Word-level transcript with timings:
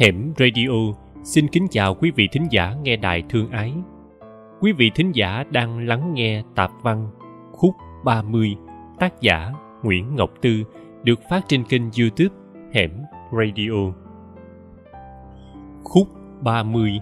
Hẻm 0.00 0.32
Radio 0.38 0.70
xin 1.22 1.48
kính 1.48 1.66
chào 1.70 1.94
quý 1.94 2.10
vị 2.10 2.28
thính 2.32 2.46
giả 2.50 2.74
nghe 2.82 2.96
đài 2.96 3.22
thương 3.28 3.50
ái. 3.50 3.72
Quý 4.60 4.72
vị 4.72 4.90
thính 4.94 5.12
giả 5.14 5.44
đang 5.50 5.86
lắng 5.86 6.14
nghe 6.14 6.42
tạp 6.54 6.70
văn 6.82 7.08
Khúc 7.52 7.74
30 8.04 8.56
tác 8.98 9.20
giả 9.20 9.52
Nguyễn 9.82 10.16
Ngọc 10.16 10.30
Tư 10.40 10.62
được 11.02 11.20
phát 11.30 11.40
trên 11.48 11.64
kênh 11.64 11.82
youtube 11.82 12.34
Hẻm 12.72 12.90
Radio. 13.32 13.92
Khúc 15.84 16.08
30 16.40 17.00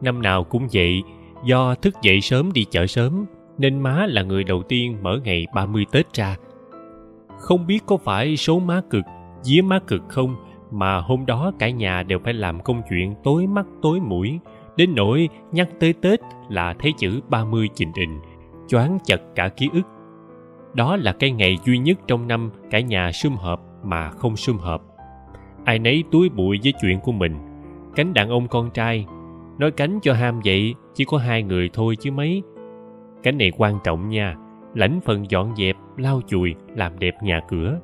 Năm 0.00 0.22
nào 0.22 0.44
cũng 0.44 0.68
vậy, 0.72 1.02
do 1.44 1.74
thức 1.74 1.94
dậy 2.02 2.20
sớm 2.20 2.52
đi 2.52 2.64
chợ 2.70 2.86
sớm 2.86 3.24
nên 3.58 3.80
má 3.80 4.06
là 4.08 4.22
người 4.22 4.44
đầu 4.44 4.62
tiên 4.62 4.96
mở 5.02 5.20
ngày 5.24 5.46
30 5.54 5.86
Tết 5.92 6.14
ra. 6.14 6.36
Không 7.38 7.66
biết 7.66 7.80
có 7.86 7.96
phải 7.96 8.36
số 8.36 8.58
má 8.58 8.80
cực, 8.90 9.04
día 9.42 9.62
má 9.62 9.78
cực 9.86 10.02
không 10.08 10.36
mà 10.74 10.96
hôm 10.96 11.26
đó 11.26 11.52
cả 11.58 11.70
nhà 11.70 12.02
đều 12.02 12.18
phải 12.18 12.34
làm 12.34 12.60
công 12.60 12.82
chuyện 12.90 13.14
tối 13.22 13.46
mắt 13.46 13.66
tối 13.82 14.00
mũi. 14.00 14.38
Đến 14.76 14.94
nỗi 14.94 15.28
nhắc 15.52 15.68
tới 15.80 15.92
tết 15.92 16.20
là 16.48 16.74
thấy 16.78 16.92
chữ 16.98 17.20
30 17.28 17.68
chình 17.74 17.92
hình, 17.96 18.20
choáng 18.68 18.98
chật 19.04 19.22
cả 19.34 19.48
ký 19.48 19.68
ức. 19.72 19.82
Đó 20.74 20.96
là 20.96 21.12
cái 21.12 21.30
ngày 21.30 21.58
duy 21.64 21.78
nhất 21.78 21.98
trong 22.06 22.28
năm 22.28 22.50
cả 22.70 22.80
nhà 22.80 23.12
sum 23.12 23.36
họp 23.36 23.60
mà 23.84 24.10
không 24.10 24.36
sum 24.36 24.58
họp. 24.58 24.82
Ai 25.64 25.78
nấy 25.78 26.04
túi 26.10 26.28
bụi 26.28 26.58
với 26.62 26.72
chuyện 26.80 27.00
của 27.00 27.12
mình. 27.12 27.34
Cánh 27.96 28.14
đàn 28.14 28.28
ông 28.28 28.48
con 28.48 28.70
trai 28.70 29.06
nói 29.58 29.70
cánh 29.70 29.98
cho 30.02 30.12
ham 30.12 30.40
vậy, 30.44 30.74
chỉ 30.94 31.04
có 31.04 31.18
hai 31.18 31.42
người 31.42 31.70
thôi 31.72 31.96
chứ 32.00 32.10
mấy. 32.10 32.42
Cánh 33.22 33.38
này 33.38 33.52
quan 33.56 33.78
trọng 33.84 34.08
nha, 34.08 34.36
lãnh 34.74 35.00
phần 35.04 35.30
dọn 35.30 35.56
dẹp, 35.56 35.76
lau 35.96 36.20
chùi, 36.26 36.54
làm 36.76 36.98
đẹp 36.98 37.14
nhà 37.22 37.40
cửa. 37.48 37.80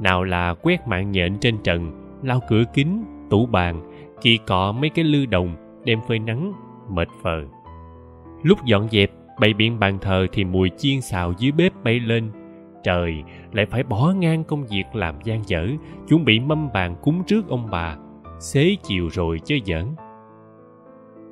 Nào 0.00 0.24
là 0.24 0.54
quét 0.62 0.86
mạng 0.86 1.12
nhện 1.12 1.38
trên 1.38 1.58
trần 1.64 2.03
lau 2.24 2.40
cửa 2.48 2.62
kính 2.74 3.04
tủ 3.30 3.46
bàn 3.46 3.90
kỳ 4.24 4.38
cọ 4.46 4.72
mấy 4.72 4.90
cái 4.90 5.04
lư 5.04 5.26
đồng, 5.26 5.56
đem 5.84 6.00
phơi 6.08 6.18
nắng, 6.18 6.52
mệt 6.90 7.08
phờ. 7.22 7.44
Lúc 8.42 8.58
dọn 8.64 8.88
dẹp, 8.90 9.10
bày 9.40 9.54
biện 9.54 9.78
bàn 9.78 9.98
thờ 10.00 10.26
thì 10.32 10.44
mùi 10.44 10.70
chiên 10.78 11.00
xào 11.00 11.32
dưới 11.38 11.52
bếp 11.52 11.72
bay 11.84 12.00
lên. 12.00 12.30
Trời, 12.82 13.22
lại 13.52 13.66
phải 13.66 13.82
bỏ 13.82 14.12
ngang 14.18 14.44
công 14.44 14.64
việc 14.66 14.84
làm 14.92 15.14
gian 15.24 15.42
dở, 15.46 15.66
chuẩn 16.08 16.24
bị 16.24 16.40
mâm 16.40 16.68
bàn 16.72 16.96
cúng 17.02 17.22
trước 17.26 17.48
ông 17.48 17.68
bà. 17.70 17.96
Xế 18.40 18.76
chiều 18.82 19.08
rồi 19.08 19.40
chơi 19.44 19.60
giỡn. 19.64 19.84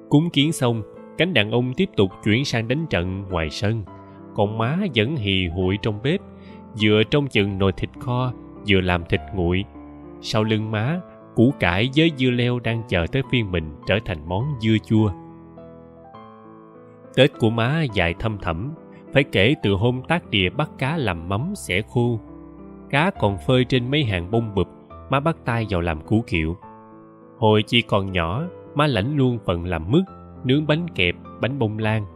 Cúng 0.09 0.31
kiến 0.31 0.53
xong, 0.53 0.83
cánh 1.19 1.35
đàn 1.35 1.51
ông 1.51 1.75
tiếp 1.75 1.89
tục 1.97 2.11
chuyển 2.25 2.45
sang 2.45 2.69
đánh 2.69 2.87
trận 2.91 3.23
ngoài 3.31 3.51
sân. 3.51 3.85
Còn 4.35 4.59
má 4.59 4.79
vẫn 4.95 5.17
hì 5.17 5.47
hụi 5.49 5.79
trong 5.83 6.01
bếp, 6.03 6.21
vừa 6.83 7.03
trong 7.03 7.27
chừng 7.27 7.59
nồi 7.59 7.73
thịt 7.73 7.91
kho, 8.01 8.33
vừa 8.69 8.81
làm 8.81 9.05
thịt 9.05 9.21
nguội 9.35 9.65
sau 10.23 10.45
lưng 10.45 10.71
má, 10.71 11.01
củ 11.35 11.55
cải 11.61 11.91
với 11.97 12.13
dưa 12.17 12.31
leo 12.31 12.59
đang 12.59 12.83
chờ 12.89 13.07
tới 13.13 13.23
phiên 13.31 13.53
mình 13.53 13.75
trở 13.87 13.99
thành 14.05 14.29
món 14.29 14.45
dưa 14.61 14.77
chua. 14.85 15.13
Tết 17.15 17.31
của 17.39 17.51
má 17.51 17.83
dài 17.95 18.15
thâm 18.19 18.39
thẳm, 18.39 18.73
phải 19.13 19.25
kể 19.25 19.55
từ 19.63 19.73
hôm 19.73 20.03
tác 20.09 20.31
địa 20.31 20.51
bắt 20.51 20.71
cá 20.79 20.97
làm 20.97 21.29
mắm 21.29 21.53
xẻ 21.57 21.83
khô. 21.89 22.21
Cá 22.91 23.11
còn 23.11 23.37
phơi 23.47 23.65
trên 23.65 23.91
mấy 23.91 24.05
hàng 24.05 24.31
bông 24.31 24.55
bụp, 24.55 24.69
má 25.11 25.21
bắt 25.21 25.37
tay 25.45 25.67
vào 25.71 25.81
làm 25.81 26.01
củ 26.01 26.25
kiệu. 26.27 26.57
Hồi 27.39 27.63
chị 27.67 27.83
còn 27.83 28.13
nhỏ, 28.13 28.43
má 28.75 28.87
lãnh 28.87 29.17
luôn 29.17 29.39
phần 29.45 29.65
làm 29.65 29.91
mứt, 29.91 30.03
nướng 30.45 30.67
bánh 30.67 30.87
kẹp, 30.95 31.15
bánh 31.41 31.59
bông 31.59 31.79
lan. 31.79 32.07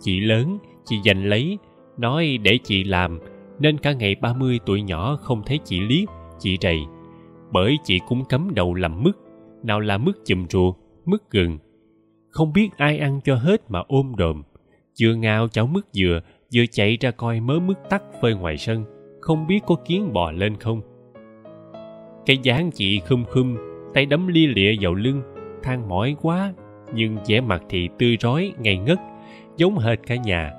Chị 0.00 0.20
lớn, 0.20 0.58
chị 0.84 1.00
giành 1.04 1.24
lấy, 1.24 1.58
nói 1.98 2.38
để 2.42 2.58
chị 2.64 2.84
làm, 2.84 3.18
nên 3.58 3.78
cả 3.78 3.92
ngày 3.92 4.14
30 4.14 4.60
tuổi 4.66 4.82
nhỏ 4.82 5.16
không 5.16 5.42
thấy 5.46 5.58
chị 5.64 5.80
liếc, 5.80 6.08
chị 6.38 6.58
rầy 6.60 6.80
bởi 7.52 7.78
chị 7.84 8.00
cũng 8.08 8.24
cấm 8.24 8.54
đầu 8.54 8.74
làm 8.74 9.02
mứt, 9.02 9.14
nào 9.62 9.80
là 9.80 9.98
mứt 9.98 10.14
chùm 10.26 10.46
ruột 10.50 10.74
mứt 11.04 11.20
gừng. 11.30 11.58
Không 12.30 12.52
biết 12.52 12.68
ai 12.76 12.98
ăn 12.98 13.20
cho 13.24 13.34
hết 13.34 13.70
mà 13.70 13.82
ôm 13.88 14.12
đồm. 14.16 14.42
Vừa 15.00 15.14
ngào 15.14 15.48
cháu 15.48 15.66
mứt 15.66 15.84
dừa, 15.92 16.20
vừa 16.54 16.64
chạy 16.70 16.96
ra 17.00 17.10
coi 17.10 17.40
mớ 17.40 17.60
mứt 17.60 17.78
tắt 17.90 18.02
phơi 18.22 18.34
ngoài 18.34 18.56
sân, 18.56 18.84
không 19.20 19.46
biết 19.46 19.60
có 19.66 19.74
kiến 19.74 20.12
bò 20.12 20.32
lên 20.32 20.56
không. 20.56 20.80
Cái 22.26 22.38
dáng 22.42 22.70
chị 22.70 23.00
khum 23.08 23.24
khum, 23.24 23.56
tay 23.94 24.06
đấm 24.06 24.26
lia 24.26 24.46
lịa 24.46 24.74
vào 24.80 24.94
lưng, 24.94 25.22
than 25.62 25.88
mỏi 25.88 26.16
quá, 26.22 26.54
nhưng 26.94 27.16
vẻ 27.26 27.40
mặt 27.40 27.62
thì 27.68 27.88
tươi 27.98 28.16
rói, 28.20 28.52
ngây 28.58 28.76
ngất, 28.76 28.98
giống 29.56 29.78
hệt 29.78 29.98
cả 30.06 30.16
nhà. 30.16 30.52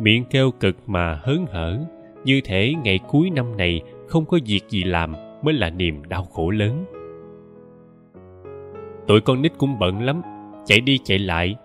Miệng 0.00 0.24
kêu 0.30 0.50
cực 0.50 0.76
mà 0.86 1.20
hớn 1.22 1.46
hở, 1.50 1.78
như 2.24 2.40
thể 2.44 2.74
ngày 2.84 3.00
cuối 3.08 3.30
năm 3.30 3.56
này 3.56 3.80
không 4.08 4.24
có 4.24 4.38
việc 4.46 4.60
gì 4.68 4.84
làm 4.84 5.14
mới 5.42 5.54
là 5.54 5.70
niềm 5.70 6.02
đau 6.08 6.24
khổ 6.24 6.50
lớn. 6.50 6.84
Tụi 9.06 9.20
con 9.20 9.42
nít 9.42 9.52
cũng 9.58 9.78
bận 9.78 10.02
lắm, 10.02 10.22
chạy 10.64 10.80
đi 10.80 10.98
chạy 11.04 11.18
lại, 11.18 11.56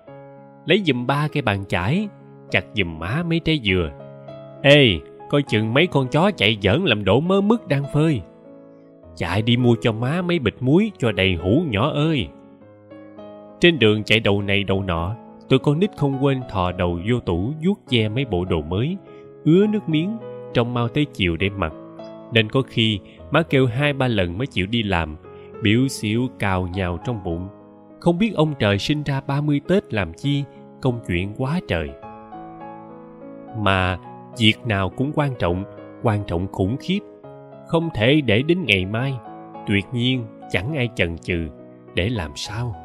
lấy 0.66 0.82
giùm 0.86 1.08
ba 1.08 1.28
cái 1.32 1.42
bàn 1.42 1.66
chải, 1.66 2.08
chặt 2.50 2.66
giùm 2.74 3.00
má 3.00 3.24
mấy 3.30 3.40
trái 3.40 3.60
dừa. 3.64 3.92
Ê, 4.64 5.00
coi 5.30 5.42
chừng 5.42 5.74
mấy 5.74 5.88
con 5.88 6.08
chó 6.08 6.32
chạy 6.32 6.58
giỡn 6.62 6.82
làm 6.84 7.04
đổ 7.04 7.20
mớ 7.20 7.42
mứt 7.42 7.68
đang 7.68 7.84
phơi. 7.94 8.22
Chạy 9.16 9.42
đi 9.42 9.58
mua 9.58 9.76
cho 9.82 9.92
má 9.92 10.22
mấy 10.22 10.40
bịch 10.40 10.56
muối 10.60 10.92
cho 10.98 11.12
đầy 11.12 11.36
hũ 11.36 11.64
nhỏ 11.70 11.90
ơi. 11.90 12.28
Trên 13.60 13.80
đường 13.80 14.04
chạy 14.04 14.20
đầu 14.20 14.42
này 14.42 14.64
đầu 14.64 14.84
nọ, 14.84 15.16
tụi 15.50 15.60
con 15.60 15.80
nít 15.80 15.92
không 15.98 16.24
quên 16.24 16.42
thò 16.50 16.72
đầu 16.72 17.00
vô 17.10 17.20
tủ 17.20 17.54
vuốt 17.66 17.80
ve 17.92 18.10
mấy 18.10 18.26
bộ 18.26 18.46
đồ 18.46 18.62
mới, 18.62 18.98
ứa 19.46 19.68
nước 19.68 19.90
miếng 19.90 20.18
trông 20.54 20.74
mau 20.74 20.88
tới 20.88 21.06
chiều 21.14 21.38
để 21.38 21.50
mặc 21.50 21.74
nên 22.32 22.50
có 22.50 22.62
khi 22.62 23.00
má 23.32 23.42
kêu 23.42 23.68
hai 23.68 23.94
ba 23.94 24.08
lần 24.08 24.38
mới 24.38 24.48
chịu 24.48 24.66
đi 24.68 24.84
làm, 24.84 25.16
biểu 25.62 25.88
xỉu 25.88 26.28
cào 26.40 26.68
nhào 26.68 27.00
trong 27.06 27.24
bụng. 27.24 27.48
Không 28.00 28.18
biết 28.18 28.32
ông 28.36 28.54
trời 28.60 28.80
sinh 28.80 29.04
ra 29.04 29.22
ba 29.22 29.42
mươi 29.42 29.62
tết 29.68 29.94
làm 29.94 30.14
chi, 30.14 30.44
công 30.82 31.00
chuyện 31.08 31.34
quá 31.38 31.60
trời. 31.68 31.90
Mà 33.58 33.98
việc 34.38 34.54
nào 34.66 34.90
cũng 34.90 35.12
quan 35.16 35.32
trọng 35.40 35.64
quan 36.04 36.24
trọng 36.28 36.48
khủng 36.52 36.78
khiếp. 36.80 37.00
Không 37.68 37.90
thể 37.94 38.22
để 38.22 38.42
đến 38.42 38.66
ngày 38.66 38.86
mai, 38.86 39.14
tuyệt 39.68 39.86
nhiên 39.94 40.26
chẳng 40.52 40.74
ai 40.76 40.90
chần 40.96 41.18
chừ 41.18 41.48
để 41.96 42.10
làm 42.10 42.32
sao. 42.36 42.76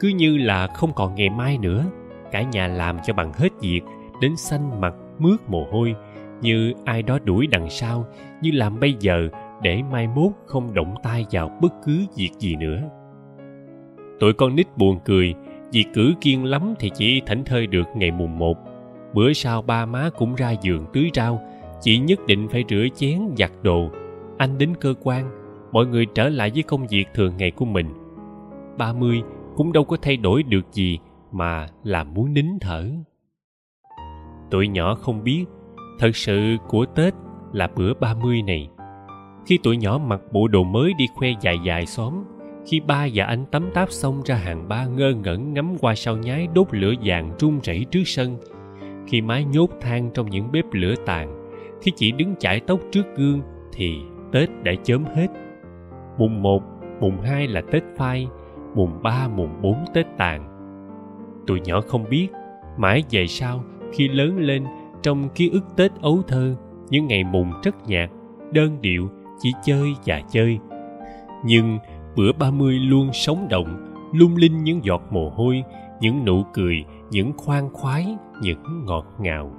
Cứ 0.00 0.08
như 0.08 0.36
là 0.36 0.66
không 0.66 0.92
còn 0.94 1.14
ngày 1.14 1.30
mai 1.30 1.58
nữa, 1.58 1.84
cả 2.32 2.42
nhà 2.42 2.66
làm 2.66 2.96
cho 3.02 3.14
bằng 3.14 3.32
hết 3.32 3.48
việc 3.60 3.80
đến 4.20 4.36
xanh 4.36 4.80
mặt 4.80 4.94
mướt 5.18 5.40
mồ 5.48 5.66
hôi 5.70 5.94
như 6.40 6.72
ai 6.84 7.02
đó 7.02 7.18
đuổi 7.24 7.46
đằng 7.46 7.70
sau, 7.70 8.06
như 8.42 8.50
làm 8.50 8.80
bây 8.80 8.96
giờ 9.00 9.28
để 9.62 9.82
mai 9.92 10.08
mốt 10.08 10.32
không 10.46 10.74
động 10.74 10.94
tay 11.02 11.26
vào 11.30 11.58
bất 11.62 11.72
cứ 11.84 12.06
việc 12.16 12.30
gì 12.38 12.56
nữa. 12.56 12.82
Tụi 14.20 14.32
con 14.32 14.56
nít 14.56 14.76
buồn 14.76 14.98
cười 15.04 15.34
vì 15.72 15.84
cử 15.94 16.14
kiên 16.20 16.44
lắm 16.44 16.74
thì 16.78 16.90
chỉ 16.94 17.22
thảnh 17.26 17.44
thơi 17.44 17.66
được 17.66 17.86
ngày 17.94 18.10
mùng 18.10 18.38
một. 18.38 18.58
Bữa 19.14 19.32
sau 19.32 19.62
ba 19.62 19.86
má 19.86 20.10
cũng 20.18 20.34
ra 20.34 20.50
giường 20.50 20.86
tưới 20.92 21.10
rau 21.14 21.40
chị 21.80 21.98
nhất 21.98 22.26
định 22.26 22.48
phải 22.48 22.64
rửa 22.68 22.86
chén, 22.94 23.20
giặt 23.38 23.50
đồ. 23.62 23.90
Anh 24.38 24.58
đến 24.58 24.74
cơ 24.80 24.94
quan, 25.02 25.30
mọi 25.72 25.86
người 25.86 26.06
trở 26.14 26.28
lại 26.28 26.50
với 26.54 26.62
công 26.62 26.86
việc 26.86 27.04
thường 27.14 27.36
ngày 27.36 27.50
của 27.50 27.64
mình. 27.64 27.86
Ba 28.78 28.92
mươi 28.92 29.22
cũng 29.56 29.72
đâu 29.72 29.84
có 29.84 29.96
thay 30.02 30.16
đổi 30.16 30.42
được 30.42 30.72
gì 30.72 30.98
mà 31.32 31.66
làm 31.84 32.14
muốn 32.14 32.34
nín 32.34 32.46
thở. 32.60 32.90
Tụi 34.50 34.68
nhỏ 34.68 34.94
không 34.94 35.24
biết 35.24 35.44
thật 36.00 36.16
sự 36.16 36.56
của 36.68 36.86
tết 36.86 37.14
là 37.52 37.68
bữa 37.76 37.94
ba 37.94 38.14
mươi 38.14 38.42
này. 38.42 38.70
Khi 39.46 39.58
tụi 39.62 39.76
nhỏ 39.76 40.00
mặc 40.06 40.20
bộ 40.32 40.48
đồ 40.48 40.64
mới 40.64 40.92
đi 40.98 41.06
khoe 41.14 41.28
dài 41.40 41.58
dài 41.64 41.86
xóm, 41.86 42.24
khi 42.66 42.80
ba 42.80 43.06
và 43.14 43.24
anh 43.24 43.46
tắm 43.46 43.70
táp 43.74 43.90
xong 43.90 44.22
ra 44.24 44.34
hàng 44.34 44.68
ba 44.68 44.86
ngơ 44.86 45.14
ngẩn 45.24 45.54
ngắm 45.54 45.76
qua 45.80 45.94
sau 45.94 46.16
nhái 46.16 46.48
đốt 46.54 46.66
lửa 46.70 46.92
vàng 47.04 47.32
run 47.38 47.60
rẩy 47.62 47.86
trước 47.90 48.02
sân, 48.04 48.38
khi 49.06 49.20
mái 49.20 49.44
nhốt 49.44 49.70
than 49.80 50.10
trong 50.14 50.30
những 50.30 50.52
bếp 50.52 50.64
lửa 50.72 50.94
tàn, 51.06 51.50
khi 51.82 51.92
chỉ 51.96 52.12
đứng 52.12 52.34
chải 52.38 52.60
tóc 52.60 52.80
trước 52.92 53.16
gương 53.16 53.40
thì 53.72 53.98
tết 54.32 54.48
đã 54.62 54.72
chớm 54.82 55.04
hết. 55.04 55.28
Mùng 56.18 56.42
một, 56.42 56.62
mùng 57.00 57.20
hai 57.20 57.46
là 57.48 57.60
tết 57.60 57.82
phai, 57.96 58.28
mùng 58.74 59.02
ba, 59.02 59.28
mùng 59.28 59.62
bốn 59.62 59.76
tết 59.94 60.06
tàn. 60.18 60.46
Tụi 61.46 61.60
nhỏ 61.60 61.80
không 61.80 62.04
biết 62.10 62.28
mãi 62.76 63.02
về 63.10 63.26
sau 63.26 63.64
khi 63.92 64.08
lớn 64.08 64.38
lên 64.38 64.64
trong 65.02 65.28
ký 65.28 65.50
ức 65.52 65.64
tết 65.76 65.92
ấu 66.00 66.22
thơ, 66.28 66.56
những 66.90 67.06
ngày 67.06 67.24
mùng 67.24 67.52
rất 67.62 67.88
nhạt 67.88 68.10
đơn 68.52 68.78
điệu, 68.80 69.08
chỉ 69.38 69.52
chơi 69.64 69.94
và 70.06 70.20
chơi. 70.30 70.58
Nhưng 71.44 71.78
bữa 72.16 72.32
ba 72.32 72.50
mươi 72.50 72.74
luôn 72.74 73.12
sống 73.12 73.46
động, 73.50 73.94
lung 74.14 74.36
linh 74.36 74.64
những 74.64 74.84
giọt 74.84 75.02
mồ 75.10 75.30
hôi, 75.30 75.62
những 76.00 76.24
nụ 76.24 76.44
cười, 76.52 76.84
những 77.10 77.32
khoan 77.36 77.70
khoái, 77.72 78.16
những 78.42 78.84
ngọt 78.84 79.06
ngào. 79.20 79.52